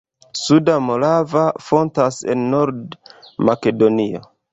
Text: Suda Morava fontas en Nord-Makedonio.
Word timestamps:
Suda 0.43 0.77
Morava 0.85 1.43
fontas 1.67 2.17
en 2.35 2.47
Nord-Makedonio. 2.55 4.23